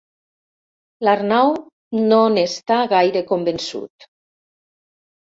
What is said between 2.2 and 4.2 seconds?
n'està gaire convençut.